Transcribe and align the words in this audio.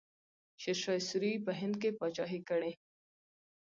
شیرشاه 0.61 0.99
سوري 1.07 1.33
په 1.45 1.51
هند 1.59 1.75
کې 1.81 1.89
پاچاهي 1.99 2.39
کړې. 2.49 2.71